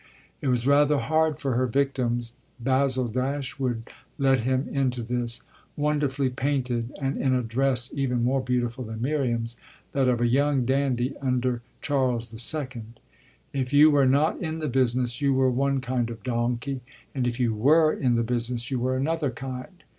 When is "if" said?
13.53-13.73, 17.27-17.39